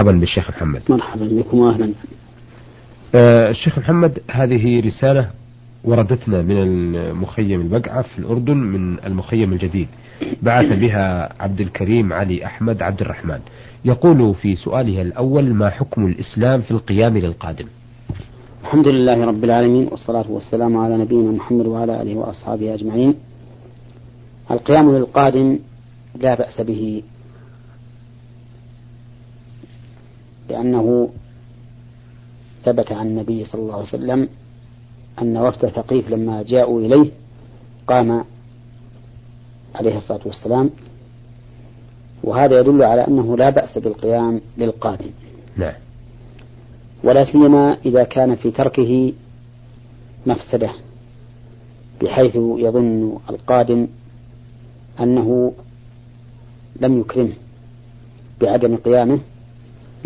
[0.00, 0.82] مرحبا بالشيخ محمد.
[0.88, 1.92] مرحبا بكم واهلا.
[3.14, 5.30] آه الشيخ محمد هذه رسالة
[5.84, 9.88] وردتنا من المخيم البقعة في الأردن من المخيم الجديد.
[10.42, 13.38] بعث بها عبد الكريم علي أحمد عبد الرحمن.
[13.84, 17.66] يقول في سؤاله الأول ما حكم الإسلام في القيام للقادم؟
[18.62, 23.14] الحمد لله رب العالمين والصلاة والسلام على نبينا محمد وعلى آله وأصحابه أجمعين.
[24.50, 25.58] القيام للقادم
[26.20, 27.02] لا بأس به
[30.48, 31.08] لأنه
[32.64, 34.28] ثبت عن النبي صلى الله عليه وسلم
[35.22, 37.10] أن وفد ثقيف لما جاءوا إليه
[37.86, 38.24] قام
[39.74, 40.70] عليه الصلاة والسلام
[42.22, 45.10] وهذا يدل على أنه لا بأس بالقيام للقادم.
[45.56, 45.74] نعم.
[47.04, 49.12] ولا سيما إذا كان في تركه
[50.26, 50.70] مفسدة
[52.02, 53.86] بحيث يظن القادم
[55.00, 55.52] أنه
[56.80, 57.32] لم يكرمه
[58.40, 59.18] بعدم قيامه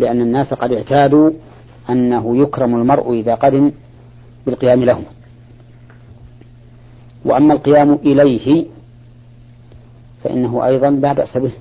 [0.01, 1.31] لأن الناس قد اعتادوا
[1.89, 3.71] أنه يكرم المرء إذا قدم
[4.45, 5.01] بالقيام له
[7.25, 8.65] وأما القيام إليه
[10.23, 11.51] فإنه أيضا لا بأس به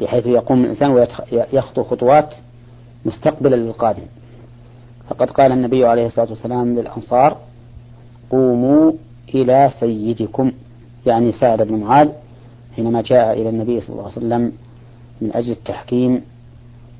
[0.00, 2.34] بحيث يقوم الإنسان ويخطو خطوات
[3.04, 4.02] مستقبلا للقادم.
[5.08, 7.36] فقد قال النبي عليه الصلاة والسلام للأنصار
[8.30, 8.92] قوموا
[9.34, 10.52] إلى سيدكم.
[11.06, 12.08] يعني سعد بن معاذ
[12.76, 14.52] حينما جاء إلى النبي صلى الله عليه وسلم
[15.20, 16.22] من أجل التحكيم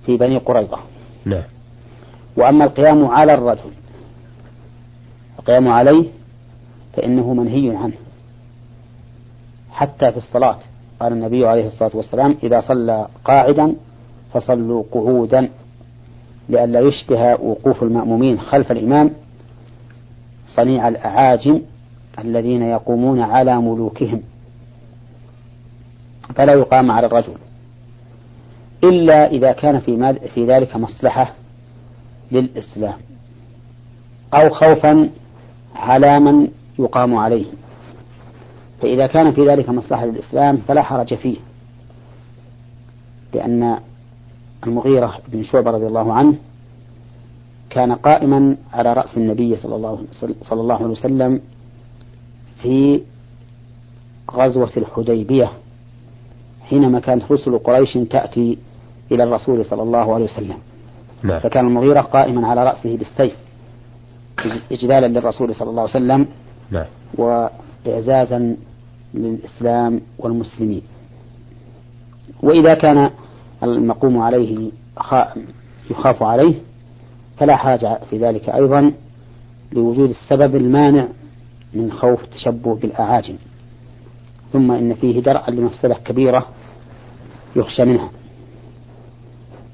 [0.06, 0.78] في بني قريظة.
[1.24, 1.42] نعم.
[2.36, 3.70] وأما القيام على الرجل
[5.38, 6.05] القيام عليه
[6.92, 7.94] فإنه منهي عنه.
[9.70, 10.58] حتى في الصلاة
[11.00, 13.74] قال النبي عليه الصلاة والسلام إذا صلى قاعدا
[14.33, 15.48] فصلوا قعودا
[16.48, 19.11] لئلا يشبه وقوف المأمومين خلف الإمام
[20.46, 21.61] صنيع الأعاجم
[22.18, 24.22] الذين يقومون على ملوكهم.
[26.34, 27.34] فلا يقام على الرجل.
[28.84, 31.33] إلا إذا كان في, في ذلك مصلحة
[32.33, 32.97] للإسلام
[34.34, 35.11] أو خوفا
[35.77, 37.45] على من يقام عليه.
[38.83, 41.36] فإذا كان في ذلك مصلحة للإسلام فلا حرج فيه
[43.34, 43.79] لأن
[44.67, 46.34] المغيرة بن شعبة رضي الله عنه
[47.70, 50.05] كان قائما على رأس النبي صلى الله,
[50.42, 51.40] صلى الله عليه وسلم
[52.63, 53.02] في
[54.30, 55.52] غزوة الحديبية.
[56.70, 58.58] حينما كانت رسل قريش تأتي
[59.13, 60.57] إلى الرسول صلى الله عليه وسلم
[61.23, 61.41] نعم.
[61.41, 63.36] فكان المغيرة قائما على رأسه بالسيف
[64.73, 66.27] إجلالا للرسول صلى الله عليه وسلم
[66.70, 66.86] نعم.
[67.14, 68.57] وإعزازا
[69.14, 70.83] للإسلام والمسلمين
[72.42, 73.11] وإذا كان
[73.63, 74.70] المقوم عليه
[75.91, 76.55] يخاف عليه
[77.36, 78.92] فلا حاجة في ذلك أيضا
[79.73, 81.08] لوجود السبب المانع
[81.75, 83.35] من خوف التشبه بالأعاجم
[84.54, 86.46] ثم إن فيه درءا لمفسدة كبيرة
[87.56, 88.10] يخشى منها.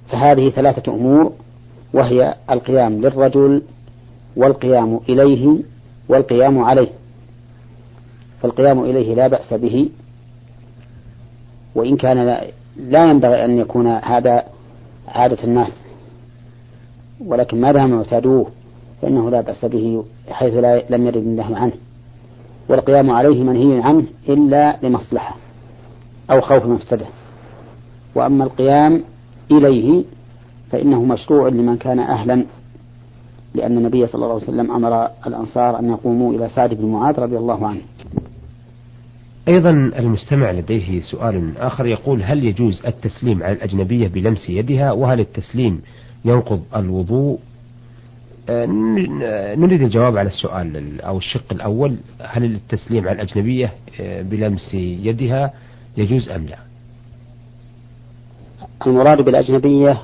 [0.08, 1.32] فهذه ثلاثة أمور
[1.92, 3.62] وهي القيام للرجل
[4.36, 5.56] والقيام إليه
[6.08, 6.88] والقيام عليه.
[8.42, 9.90] فالقيام إليه لا بأس به
[11.74, 12.24] وإن كان
[12.76, 14.44] لا ينبغي أن يكون هذا
[15.08, 15.72] عادة الناس.
[17.26, 18.46] ولكن ما دام اعتادوه
[19.02, 21.72] فإنه لا بأس به حيث لا لم يرد الله عنه.
[22.70, 25.36] والقيام عليه منهي عنه إلا لمصلحة
[26.30, 27.06] أو خوف مفسدة
[28.14, 29.02] وأما القيام
[29.50, 30.04] إليه
[30.70, 32.44] فإنه مشروع لمن كان أهلا
[33.54, 37.36] لأن النبي صلى الله عليه وسلم أمر الأنصار أن يقوموا إلى سعد بن معاذ رضي
[37.36, 37.80] الله عنه.
[39.48, 45.80] أيضا المستمع لديه سؤال آخر يقول هل يجوز التسليم على الأجنبية بلمس يدها؟ وهل التسليم
[46.24, 47.38] ينقض الوضوء؟
[49.56, 51.96] نريد الجواب على السؤال أو الشق الأول.
[52.20, 55.52] هل التسليم على الأجنبية آه، بلمس يدها
[55.96, 56.56] يجوز أم لا؟
[58.86, 60.02] المراد بالأجنبية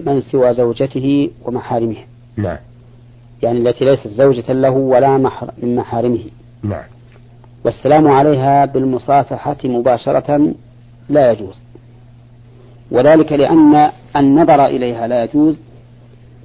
[0.00, 1.96] من سوى زوجته ومحارمه.
[2.36, 2.58] نعم.
[3.42, 5.18] يعني التي ليست زوجة له ولا
[5.62, 6.24] من محارمه.
[6.62, 6.84] نعم.
[7.64, 10.54] والسلام عليها بالمصافحة مباشرة
[11.08, 11.62] لا يجوز.
[12.90, 15.60] وذلك لأن النظر إليها لا يجوز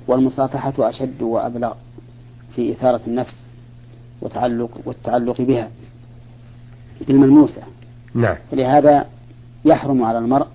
[0.10, 1.74] والمصافحة أشد وأبلغ
[2.56, 3.36] في إثارة النفس
[4.22, 5.70] وتعلق والتعلق بها
[7.08, 7.62] بالملموسة.
[8.16, 8.36] نعم.
[8.54, 9.06] لهذا
[9.66, 10.48] يحرم على المرء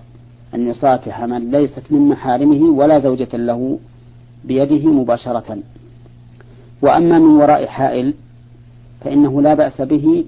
[0.55, 3.79] أن يصافح من ليست من محارمه ولا زوجة له
[4.45, 5.57] بيده مباشرة.
[6.81, 8.13] وأما من وراء حائل
[9.01, 10.25] فإنه لا بأس به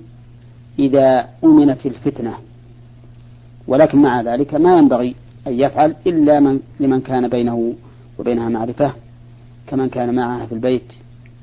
[0.79, 2.33] إذا أمنت الفتنة.
[3.67, 5.15] ولكن مع ذلك ما ينبغي
[5.47, 7.73] أن يفعل إلا من لمن كان بينه
[8.19, 8.91] وبينها معرفة
[9.67, 10.93] كمن كان معها في البيت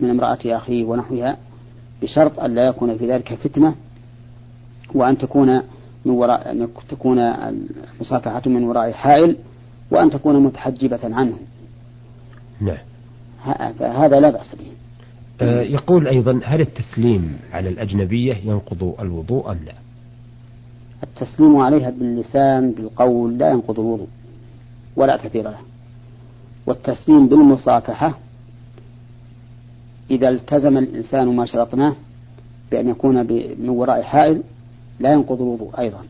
[0.01, 1.37] من امرأة أخيه ونحوها
[2.03, 3.75] بشرط أن لا يكون في ذلك فتنة
[4.95, 5.63] وأن تكون
[6.05, 9.37] من وراء أن تكون المصافحة من وراء حائل
[9.91, 11.39] وأن تكون متحجبة عنه.
[12.61, 12.79] نعم.
[13.79, 14.67] فهذا لا بأس به.
[15.41, 19.75] آه يقول أيضا هل التسليم على الأجنبية ينقض الوضوء أم لا؟
[21.03, 24.09] التسليم عليها باللسان بالقول لا ينقض الوضوء
[24.97, 25.59] ولا تأثير له.
[26.67, 28.19] والتسليم بالمصافحة
[30.11, 31.97] إذا التزم الإنسان ما شرطناه
[32.71, 33.27] بأن يكون
[33.59, 34.43] من وراء حائل
[35.01, 36.05] لا ينقض الوضوء أيضا.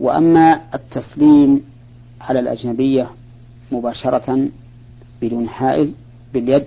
[0.00, 1.64] وأما التسليم
[2.20, 3.10] على الأجنبية
[3.72, 4.48] مباشرة
[5.22, 5.92] بدون حائل
[6.34, 6.64] باليد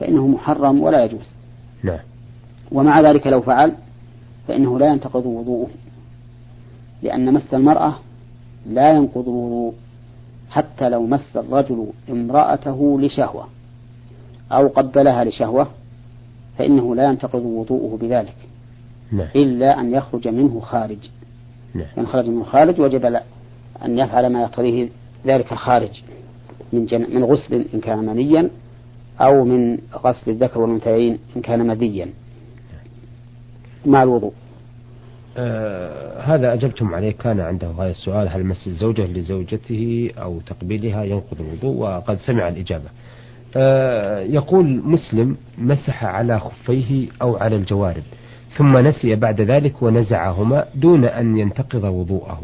[0.00, 1.34] فإنه محرم ولا يجوز.
[1.82, 1.98] نعم.
[2.72, 3.74] ومع ذلك لو فعل
[4.48, 5.70] فإنه لا ينتقض وضوءه
[7.02, 7.94] لأن مس المرأة
[8.66, 9.74] لا ينقض الوضوء.
[10.54, 13.48] حتى لو مس الرجل امرأته لشهوة
[14.52, 15.68] أو قبلها لشهوة
[16.58, 18.36] فإنه لا ينتقض وضوءه بذلك
[19.12, 19.28] نعم.
[19.36, 20.98] إلا أن يخرج منه خارج
[21.74, 21.86] نعم.
[21.98, 23.04] إن خرج منه خارج وجب
[23.84, 24.88] أن يفعل ما يقتضيه
[25.26, 26.02] ذلك الخارج
[26.72, 27.16] من جن...
[27.16, 28.50] من غسل إن كان منيا
[29.20, 32.08] أو من غسل الذكر والأنثيين إن كان مذيا
[33.86, 34.32] مع الوضوء
[35.36, 37.10] آه هذا أجبتم عليه.
[37.12, 42.88] كان عنده هذا السؤال هل مس الزوجة لزوجته أو تقبيلها؟ ينقض الوضوء وقد سمع الإجابة.
[43.56, 48.02] آه يقول مسلم مسح على خفيه أو على الجوارب
[48.56, 52.42] ثم نسي بعد ذلك ونزعهما دون أن ينتقض وضوءه.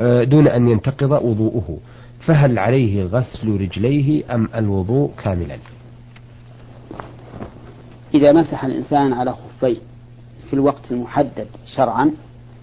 [0.00, 1.78] آه دون أن ينتقض وضوءه.
[2.20, 5.56] فهل عليه غسل رجليه أم الوضوء كاملا؟
[8.14, 9.76] إذا مسح الإنسان على خفيه
[10.50, 12.10] في الوقت المحدد شرعا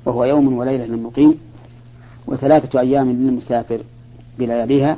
[0.06, 1.40] وهو يوم وليلة للمقيم
[2.28, 3.82] وثلاثة أيام للمسافر
[4.40, 4.98] بلياليها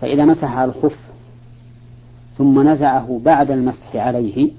[0.00, 0.98] فإذا مسح على الخف
[2.38, 4.50] ثم نزعه بعد المسح عليه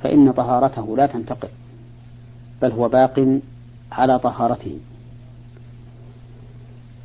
[0.00, 1.48] فإن طهارته لا تنتقل
[2.62, 3.40] بل هو باق
[3.92, 4.78] على طهارته.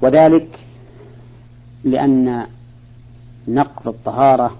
[0.01, 0.59] وذلك
[1.83, 2.45] لأن
[3.47, 4.55] نقض الطهارة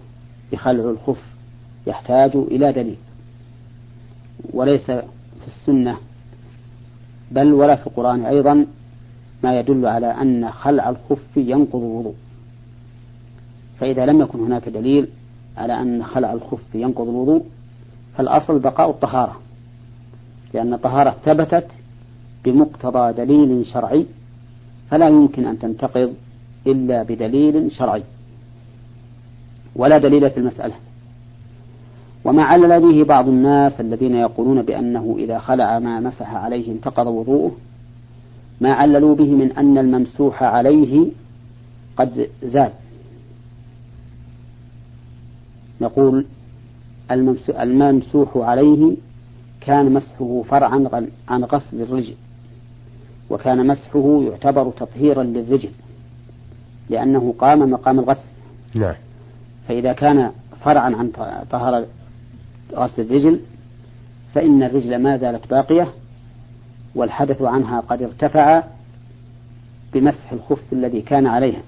[0.52, 1.22] بخلع الخف
[1.88, 2.98] يحتاج إلى دليل.
[4.54, 4.92] وليس
[5.42, 5.98] في السنة
[7.32, 8.66] بل ولا في القرآن أيضا
[9.44, 12.16] ما يدل على أن خلع الخف ينقض الوضوء.
[13.80, 15.08] فإذا لم يكن هناك دليل
[15.58, 17.46] على أن خلع الخف ينقض الوضوء
[18.16, 19.40] فالأصل بقاء الطهارة
[20.54, 21.68] لأن الطهارة ثبتت
[22.46, 24.06] بمقتضى دليل شرعي
[24.90, 26.14] فلا يمكن أن تنتقض
[26.68, 28.04] إلا بدليل شرعي
[29.76, 30.74] ولا دليل في المسألة.
[32.24, 37.52] وما علل به بعض الناس الذين يقولون بأنه إذا خلع ما مسح عليه انتقض وضوءه.
[38.62, 41.06] ما عللوا به من أن الممسوح عليه
[41.96, 42.72] قد زال
[45.82, 46.26] نقول
[47.62, 48.96] الممسوح عليه
[49.62, 52.14] كان مسحه فرعا عن غسل الرجل
[53.30, 55.70] وكان مسحه يعتبر تطهيرا للرجل
[56.90, 58.28] لأنه قام مقام الغسل
[58.76, 58.96] نعم.
[59.68, 60.32] فإذا كان
[60.62, 61.12] فرعا عن
[61.52, 61.86] طهارة
[62.74, 63.40] غسل الرجل
[64.36, 65.94] فإن الرجل ما زالت باقية
[66.96, 68.64] والحدث عنها قد ارتفع
[69.94, 71.62] بمسح الخف الذي كان عليها.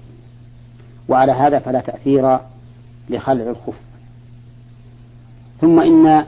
[1.08, 2.38] وعلى هذا فلا تأثير
[3.10, 3.80] لخلع الخف.
[5.60, 6.24] ثم إن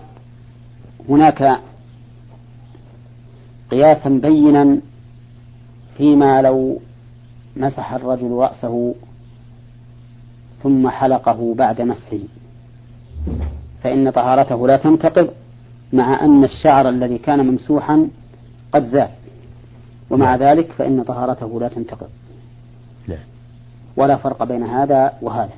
[1.08, 1.60] هناك
[3.70, 4.80] قياسا بينا
[5.96, 6.80] فيما لو
[7.56, 8.94] مسح الرجل رأسه
[10.62, 12.18] ثم حلقه بعد مسحه.
[13.84, 15.30] فإن طهارته لا تنتقض
[15.92, 18.08] مع أن الشعر الذي كان ممسوحا
[18.72, 19.08] قد زال
[20.10, 20.42] ومع نعم.
[20.42, 22.08] ذلك فإن طهارته لا تنتقض
[23.08, 23.18] نعم.
[23.96, 25.52] ولا فرق بين هذا وهذا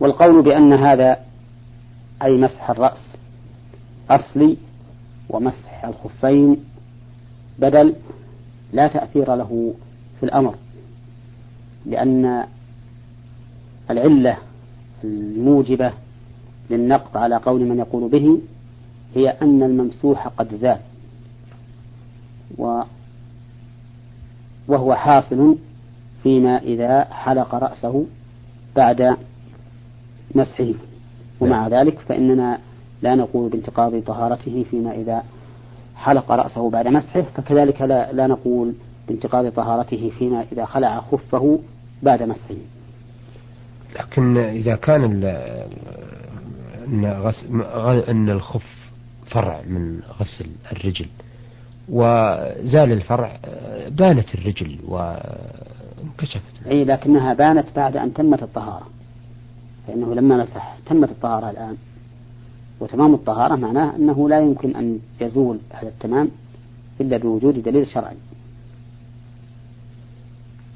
[0.00, 1.16] والقول بأن هذا
[2.22, 3.02] أي مسح الرأس
[4.10, 4.56] أصلي
[5.28, 6.64] ومسح الخفين
[7.58, 7.94] بدل
[8.72, 9.74] لا تأثير له
[10.20, 10.54] في الأمر
[11.86, 12.44] لأن
[13.90, 14.36] العلة
[15.04, 15.92] الموجبة
[16.70, 18.40] للنقض على قول من يقول به
[19.14, 20.78] هي أن الممسوح قد زال
[22.58, 22.82] و
[24.68, 25.56] وهو حاصل
[26.22, 28.06] فيما إذا حلق رأسه
[28.76, 29.16] بعد
[30.34, 30.72] مسحه.
[31.40, 32.58] ومع ذلك فإننا
[33.02, 35.22] لا نقول بانتقاض طهارته فيما إذا
[35.96, 38.74] حلق رأسه بعد مسحه فكذلك لا, لا نقول
[39.08, 41.58] بانتقاض طهارته فيما إذا خلع خفه
[42.02, 42.54] بعد مسحه.
[44.00, 45.20] لكن إذا كان
[46.86, 47.62] أن, غسل
[48.10, 48.90] أن الخف
[49.26, 51.06] فرع من غسل الرجل.
[51.88, 53.38] وزال الفرع
[53.88, 56.66] بانت الرجل وانكشفت.
[56.66, 58.86] أي لكنها بانت بعد أن تمت الطهارة.
[59.86, 61.76] فإنه لما مسح تمت الطهارة الآن.
[62.80, 66.30] وتمام الطهارة معناه أنه لا يمكن أن يزول هذا التمام
[67.00, 68.16] إلا بوجود دليل شرعي.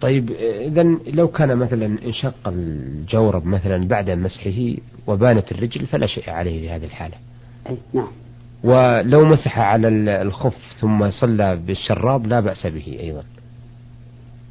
[0.01, 6.61] طيب إذا لو كان مثلا انشق الجورب مثلا بعد مسحه وبانت الرجل فلا شيء عليه
[6.61, 7.15] في هذه الحالة.
[7.69, 8.09] أي نعم.
[8.65, 9.89] ولو مسح على
[10.23, 13.23] الخف ثم صلى بالشراب لا بأس به أيضا.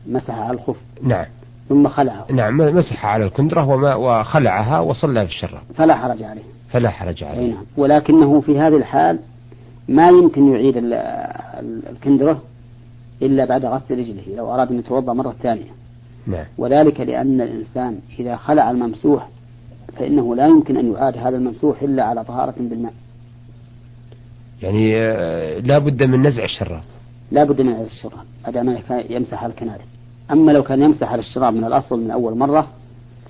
[0.07, 0.77] مسح على الخف.
[1.03, 1.25] نعم.
[1.69, 2.25] ثم خلعه.
[2.31, 5.61] نعم مسح على الكندرة وما وخلعها وصلى بالشراب.
[5.75, 6.41] فلا حرج عليه.
[6.71, 7.39] فلا حرج عليه.
[7.39, 7.63] أي نعم.
[7.77, 9.19] ولكنه في هذه الحال
[9.87, 10.73] ما يمكن يعيد
[11.89, 12.41] الكندرة
[13.21, 15.71] إلا بعد غسل رجله لو أراد أن يتوضأ مرة ثانية.
[16.27, 16.45] نعم.
[16.57, 19.29] وذلك لأن الإنسان إذا خلع الممسوح
[19.97, 22.93] فإنه لا يمكن أن يعاد هذا الممسوح إلا على طهارة بالماء.
[24.61, 26.83] يعني آه، لا بد من نزع الشراب.
[27.31, 29.83] لا بد من نزع الشراب بعد ما يمسح على الكنارة.
[30.31, 32.67] أما لو كان يمسح على الشراب من الأصل من أول مرة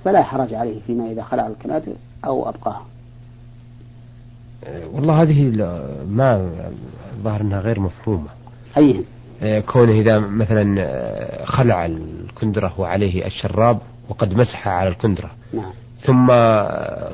[0.05, 1.93] فلا حرج عليه فيما إذا خلع الكنادر
[2.25, 2.85] أو أبقاها
[4.63, 5.49] آه، والله هذه
[6.09, 6.51] ما
[7.23, 8.27] ظهر أنها غير مفهومة.
[8.77, 9.03] أيهم.
[9.41, 13.79] كونه إذا مثلا آه، خلع الكندرة وعليه الشراب
[14.09, 15.71] وقد مسح على الكندرة نعم.
[16.01, 16.27] ثم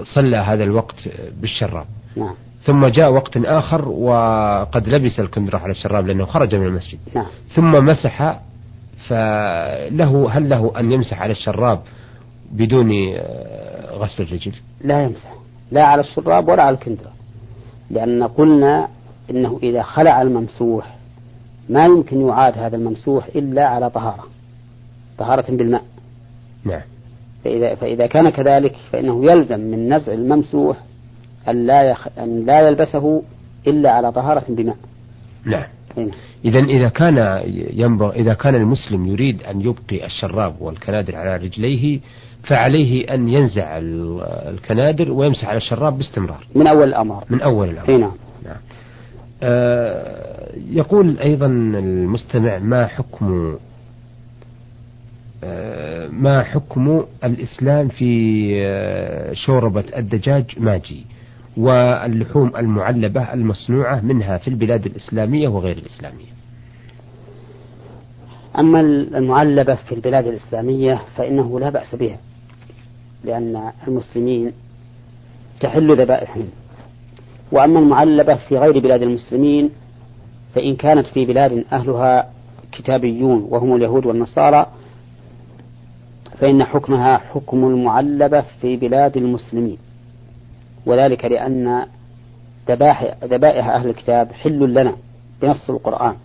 [0.04, 1.10] صلى هذا الوقت
[1.42, 2.34] بالشراب نعم.
[2.64, 7.26] ثم جاء وقت آخر وقد لبس الكندرة على الشراب لأنه خرج من المسجد نعم.
[7.56, 8.40] ثم مسح
[9.08, 11.80] فله هل له أن يمسح على الشراب
[12.52, 15.34] بدون آه، غسل الرجل لا يمسح
[15.72, 17.12] لا على الشراب ولا على الكندرة
[17.92, 18.88] لأن قلنا
[19.30, 20.96] إنه إذا خلع الممسوح
[21.70, 24.24] ما يمكن يعاد هذا الممسوح إلا على طهارة
[25.18, 25.84] طهارة بالماء.
[26.64, 26.82] نعم.
[27.44, 30.78] فإذا, فإذا كان كذلك فإنه يلزم من نزع الممسوح
[31.50, 32.08] أن لا, يخ...
[32.20, 33.24] أن لا يلبسه
[33.68, 34.78] إلا على طهارة بماء.
[35.46, 35.64] نعم.
[36.46, 37.44] إذا إذا كان
[37.74, 42.00] ينبغي إذا كان المسلم يريد أن يبقي الشراب والكنادر على رجليه
[42.44, 43.78] فعليه أن ينزع
[44.50, 46.48] الكنادر ويمسح على الشراب باستمرار.
[46.56, 47.24] من أول الأمر.
[47.30, 47.98] من أول الأمر.
[47.98, 48.12] نعم.
[48.46, 48.56] نعم.
[48.56, 48.75] آه
[50.72, 53.58] يقول أيضا المستمع ما حكم
[55.44, 61.06] آه ما حكم الإسلام في آه شوربة الدجاج ماجي
[61.58, 66.36] واللحوم المعلبة المصنوعة منها في البلاد الإسلامية وغير الإسلامية؟
[68.60, 68.80] أما
[69.18, 72.18] المعلبة في البلاد الإسلامية فإنه لا بأس بها
[73.24, 74.52] لأن المسلمين
[75.60, 76.50] تحل ذبائحهم.
[77.52, 79.70] وأما المعلبة في غير بلاد المسلمين
[80.56, 82.30] فإن كانت في بلاد أهلها
[82.72, 84.66] كتابيون وهم اليهود والنصارى
[86.40, 89.78] فإن حكمها حكم المعلبة في بلاد المسلمين.
[90.86, 91.86] وذلك لأن
[93.24, 94.96] ذبائح أهل الكتاب حل لنا
[95.42, 96.16] بنص القرآن.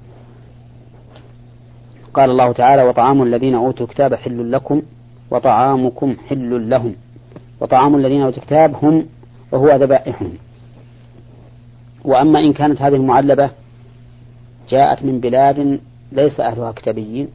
[2.14, 4.82] قال الله تعالى وطعام الذين أوتوا الكتاب حل لكم
[5.30, 6.94] وطعامكم حل لهم.
[7.60, 9.06] وطعام الذين أوتوا الكتاب هم
[9.52, 10.32] وهو ذبائحهم.
[12.04, 13.50] وأما إن كانت هذه المعلبة
[14.68, 15.80] جاءت من بلاد
[16.12, 17.28] ليس أهلها كتابيين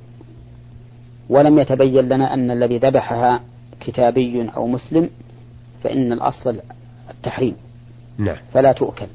[1.29, 3.41] ولم يتبين لنا أن الذي ذبحها
[3.79, 5.09] كتابي أو مسلم
[5.83, 6.59] فإن الأصل
[7.09, 7.55] التحريم
[8.17, 8.37] نعم.
[8.53, 9.07] فلا تؤكل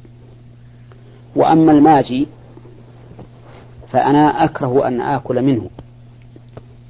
[1.36, 2.26] وأما الماجي
[3.90, 5.70] فأنا أكره أن آكل منه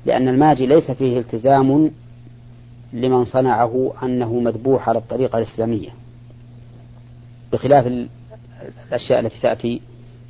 [0.06, 1.90] لأن الماجي ليس فيه التزام
[2.92, 5.88] لمن صنعه أنه مذبوح على الطريقة الإسلامية
[7.52, 7.86] بخلاف
[8.88, 9.80] الأشياء التي تأتي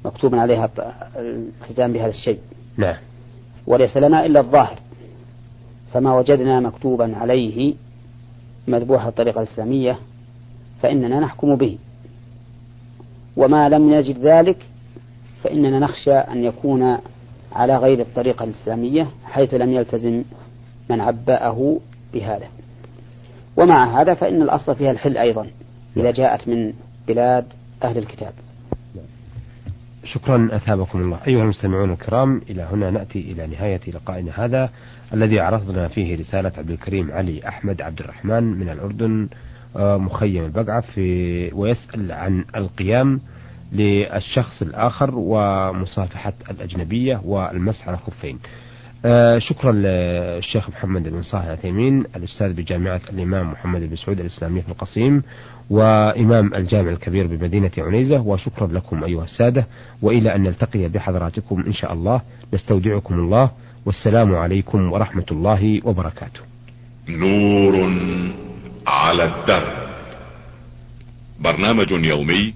[0.05, 0.71] مكتوبا عليها
[1.17, 2.39] الالتزام بهذا الشيء.
[2.77, 2.97] نعم.
[3.67, 4.79] وليس لنا إلا الظاهر.
[5.93, 7.75] فما وجدنا مكتوبا عليه
[8.69, 9.99] مذبوح الطريقة الإسلامية
[10.83, 11.79] فإننا نحكم به.
[13.37, 14.67] وما لم نجد ذلك
[15.45, 16.99] فإننا نخشى أن يكون
[17.53, 20.25] على غير الطريقة الإسلامية حيث لم يلتزم
[20.91, 21.79] من عبأه
[22.13, 22.47] بهذا.
[23.57, 25.47] ومع هذا فإن الأصل فيها الحل أيضا.
[25.97, 26.73] إذا جاءت من
[27.09, 27.45] بلاد
[27.85, 28.33] أهل الكتاب.
[30.05, 31.19] شكرا أثابكم الله.
[31.27, 34.71] أيها المستمعون الكرام إلى هنا نأتي إلى نهاية لقائنا هذا
[35.15, 39.29] الذي عرضنا فيه رسالة عبد الكريم علي أحمد عبد الرحمن من الأردن
[39.77, 43.21] آه، مخيم البقعة في ويسأل عن القيام
[43.73, 48.39] للشخص الآخر ومصافحة الأجنبية والمسح على الخفين
[49.05, 54.69] آه شكرا للشيخ محمد بن صالح العثيمين الأستاذ بجامعة الإمام محمد بن سعود الإسلامية في
[54.69, 55.23] القصيم
[55.71, 59.67] وإمام الجامع الكبير بمدينة عنيزة وشكرا لكم أيها السادة
[60.03, 62.21] وإلى أن نلتقي بحضراتكم إن شاء الله.
[62.55, 63.51] نستودعكم الله
[63.87, 66.41] والسلام عليكم ورحمة الله وبركاته.
[67.09, 67.93] نور
[68.87, 69.91] على الدرب.
[71.41, 72.55] برنامج يومي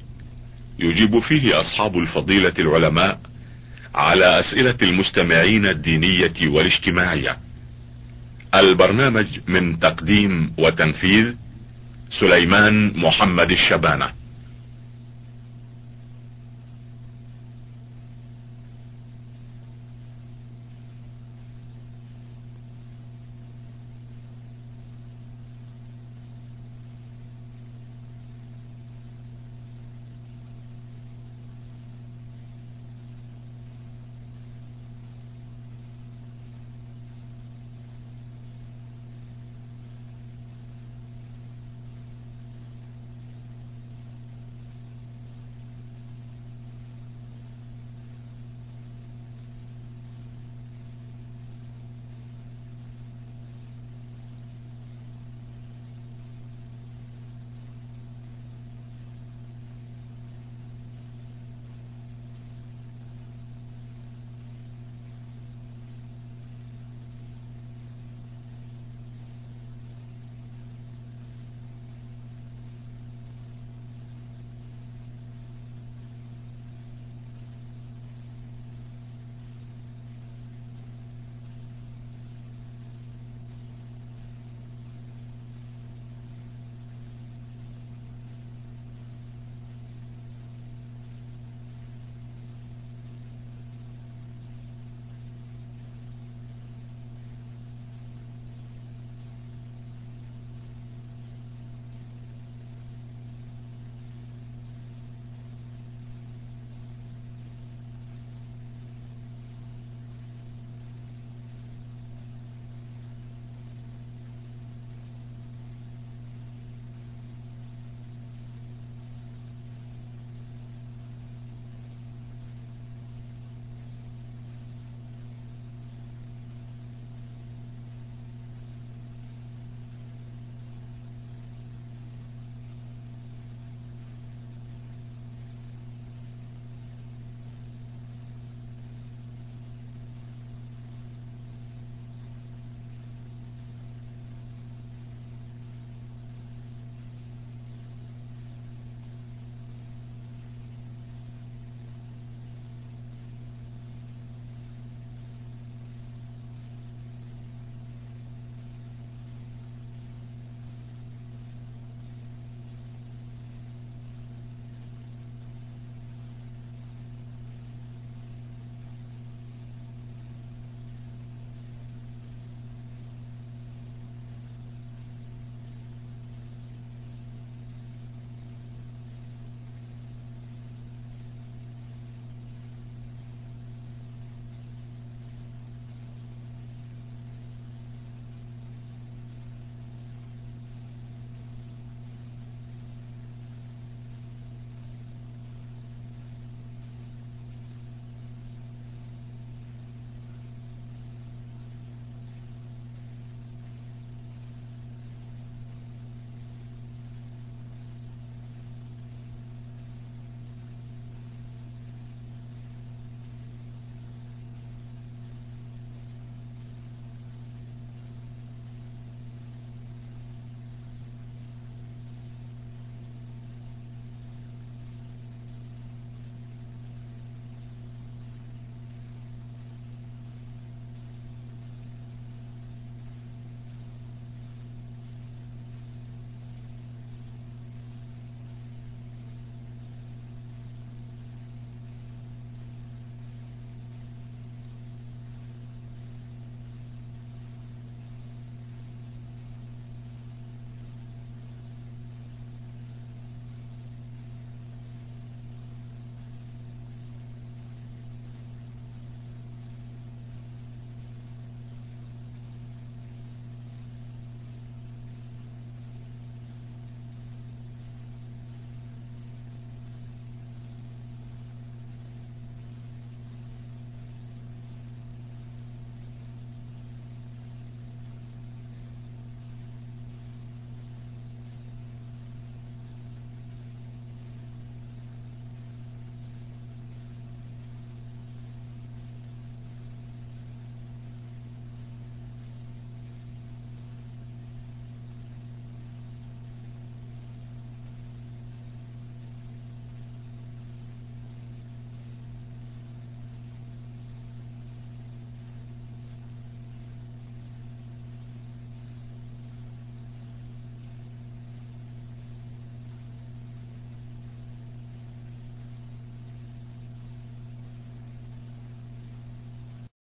[0.78, 3.18] يجيب فيه أصحاب الفضيلة العلماء
[3.94, 7.36] على أسئلة المستمعين الدينية والاجتماعية.
[8.54, 11.34] البرنامج من تقديم وتنفيذ
[12.20, 14.24] سليمان محمد الشبانة.